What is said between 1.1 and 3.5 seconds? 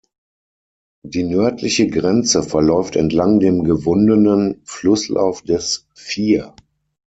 nördliche Grenze verläuft entlang